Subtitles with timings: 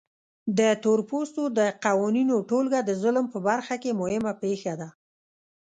[0.57, 4.89] د تورپوستو د قوانینو ټولګه د ظلم په برخه کې مهمه پېښه ده.